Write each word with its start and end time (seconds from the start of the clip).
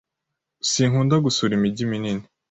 Sinkunda 0.71 1.15
gusura 1.25 1.51
imigi 1.57 1.83
minini. 1.91 2.23